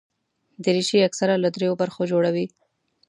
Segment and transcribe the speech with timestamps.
[0.63, 2.45] دریشي اکثره له درېو برخو جوړه وي.